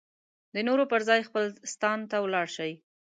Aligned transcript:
د 0.53 0.55
نورو 0.67 0.83
پر 0.91 1.01
ځای 1.09 1.21
خپل 1.27 1.45
ستان 1.73 1.99
ته 2.09 2.17
ولاړ 2.21 2.47
شي. 2.55 2.71